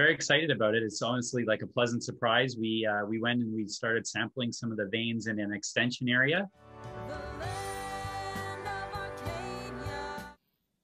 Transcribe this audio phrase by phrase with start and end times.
[0.00, 0.82] very excited about it.
[0.82, 2.56] It's honestly like a pleasant surprise.
[2.58, 6.08] We uh, we went and we started sampling some of the veins in an extension
[6.08, 6.48] area.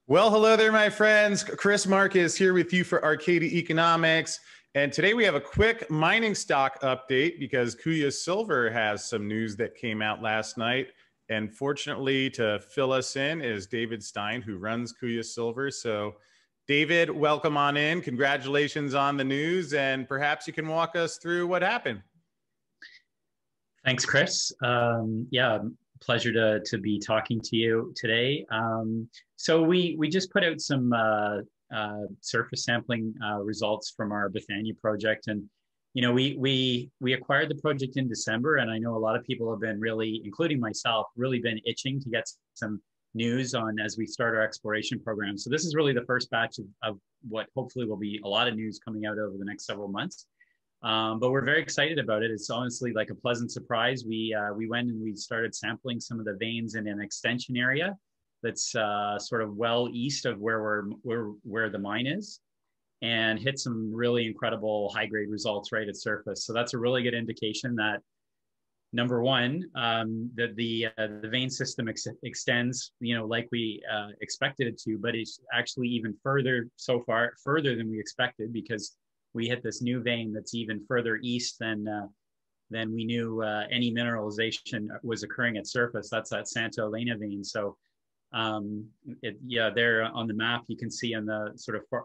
[0.06, 1.42] Well, hello there, my friends.
[1.42, 4.40] Chris Marcus here with you for Arcadia Economics.
[4.74, 9.56] And today we have a quick mining stock update because Kuya Silver has some news
[9.56, 10.88] that came out last night.
[11.30, 15.70] And fortunately, to fill us in is David Stein, who runs Kuya Silver.
[15.70, 16.16] So,
[16.68, 18.00] David, welcome on in.
[18.00, 19.72] Congratulations on the news.
[19.72, 22.02] And perhaps you can walk us through what happened.
[23.84, 24.50] Thanks, Chris.
[24.64, 25.60] Um, yeah,
[26.02, 28.44] pleasure to, to be talking to you today.
[28.50, 31.38] Um, so, we, we just put out some uh,
[31.72, 35.28] uh, surface sampling uh, results from our Bethania project.
[35.28, 35.44] And,
[35.94, 39.14] you know, we, we, we acquired the project in December, and I know a lot
[39.14, 42.82] of people have been really, including myself, really been itching to get some
[43.14, 45.38] news on as we start our exploration program.
[45.38, 46.98] So this is really the first batch of, of
[47.28, 50.26] what hopefully will be a lot of news coming out over the next several months.
[50.82, 52.30] Um, but we're very excited about it.
[52.30, 54.04] It's honestly like a pleasant surprise.
[54.06, 57.56] We uh, we went and we started sampling some of the veins in an extension
[57.56, 57.96] area
[58.42, 62.40] that's uh, sort of well east of where we're where where the mine is,
[63.00, 66.44] and hit some really incredible high grade results right at surface.
[66.44, 68.02] So that's a really good indication that
[68.92, 73.82] number one, um, that the uh, the vein system ex- extends, you know, like we
[73.92, 78.52] uh, expected it to, but it's actually even further so far further than we expected
[78.52, 78.96] because
[79.34, 82.06] we hit this new vein that's even further east than uh,
[82.70, 86.08] than we knew uh, any mineralization was occurring at surface.
[86.10, 87.44] That's that Santa Elena vein.
[87.44, 87.76] So
[88.32, 88.86] um,
[89.22, 92.04] it, yeah, there on the map, you can see on the sort of far,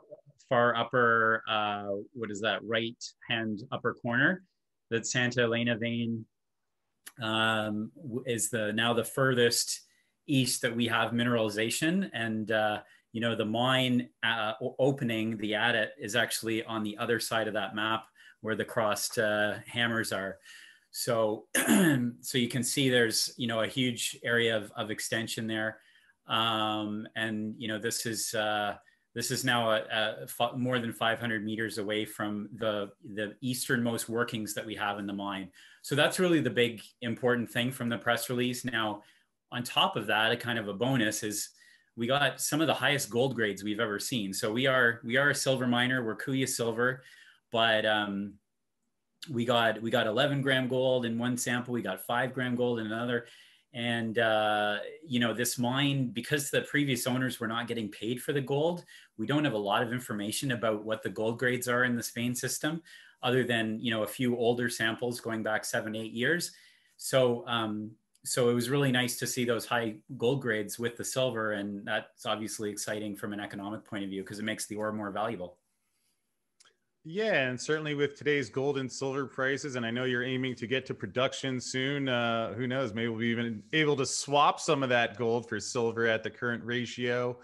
[0.49, 4.43] far upper, uh, what is that, right hand upper corner,
[4.91, 6.25] that Santa Elena vein
[7.21, 7.91] um,
[8.25, 9.81] is the now the furthest
[10.27, 12.09] east that we have mineralization.
[12.13, 12.81] And, uh,
[13.11, 17.53] you know, the mine uh, opening, the adit, is actually on the other side of
[17.55, 18.05] that map
[18.41, 20.37] where the crossed uh, hammers are.
[20.91, 21.45] So,
[22.21, 25.79] so you can see there's, you know, a huge area of, of extension there.
[26.27, 28.75] Um, and you know this is uh,
[29.13, 34.65] this is now a, more than 500 meters away from the the easternmost workings that
[34.65, 35.49] we have in the mine.
[35.81, 38.63] So that's really the big important thing from the press release.
[38.63, 39.03] Now,
[39.51, 41.49] on top of that, a kind of a bonus is
[41.97, 44.33] we got some of the highest gold grades we've ever seen.
[44.33, 46.03] So we are we are a silver miner.
[46.03, 47.03] We're Kuya Silver,
[47.51, 48.35] but um,
[49.29, 51.73] we got we got 11 gram gold in one sample.
[51.73, 53.25] We got five gram gold in another
[53.73, 58.33] and uh, you know this mine because the previous owners were not getting paid for
[58.33, 58.83] the gold
[59.17, 62.11] we don't have a lot of information about what the gold grades are in this
[62.11, 62.81] vein system
[63.23, 66.51] other than you know a few older samples going back seven eight years.
[66.97, 67.91] So um,
[68.23, 71.85] so it was really nice to see those high gold grades with the silver and
[71.85, 75.09] that's obviously exciting from an economic point of view because it makes the ore more
[75.09, 75.57] valuable
[77.03, 80.67] yeah, and certainly with today's gold and silver prices, and I know you're aiming to
[80.67, 82.07] get to production soon.
[82.07, 82.93] Uh, who knows?
[82.93, 86.29] Maybe we'll be even able to swap some of that gold for silver at the
[86.29, 87.39] current ratio.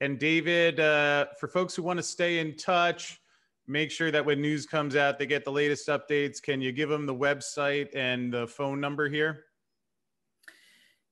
[0.00, 3.20] And David, uh, for folks who want to stay in touch,
[3.68, 6.42] make sure that when news comes out, they get the latest updates.
[6.42, 9.44] Can you give them the website and the phone number here?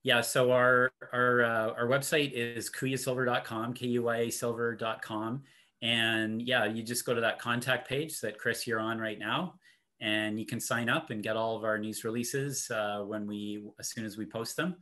[0.03, 5.45] Yeah, so our our uh, our website is kuyasilver.com, K-U-Y-A silver.com
[5.85, 9.57] and yeah, you just go to that contact page that Chris you're on right now,
[10.01, 13.63] and you can sign up and get all of our news releases uh, when we
[13.79, 14.77] as soon as we post them.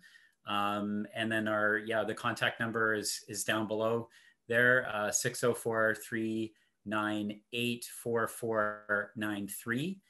[0.47, 4.09] Um, and then our yeah, the contact number is is down below
[4.47, 10.01] there uh, 604 398 4493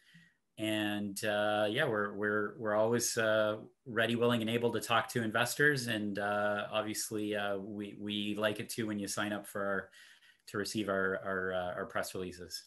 [0.58, 5.22] and uh, yeah, we're we're we're always uh, ready, willing, and able to talk to
[5.22, 9.64] investors, and uh, obviously uh, we we like it too when you sign up for
[9.64, 9.88] our
[10.48, 12.64] to receive our our, uh, our press releases.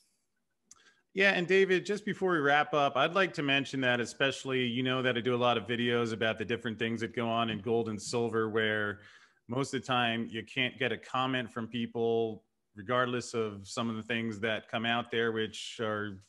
[1.13, 4.83] Yeah, and David, just before we wrap up, I'd like to mention that, especially you
[4.83, 7.49] know that I do a lot of videos about the different things that go on
[7.49, 8.99] in gold and silver, where
[9.47, 12.43] most of the time you can't get a comment from people,
[12.75, 16.19] regardless of some of the things that come out there, which are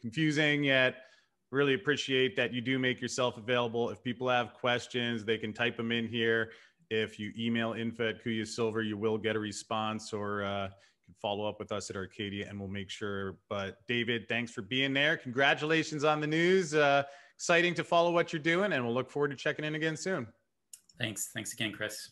[0.00, 0.96] confusing yet
[1.50, 3.90] really appreciate that you do make yourself available.
[3.90, 6.50] If people have questions, they can type them in here.
[6.90, 10.68] If you email info at Kuya Silver, you will get a response or uh,
[11.10, 13.36] can follow up with us at Arcadia and we'll make sure.
[13.48, 15.16] But David, thanks for being there.
[15.16, 16.74] Congratulations on the news.
[16.74, 17.04] Uh,
[17.36, 20.26] exciting to follow what you're doing and we'll look forward to checking in again soon.
[20.98, 21.30] Thanks.
[21.32, 22.10] Thanks again, Chris.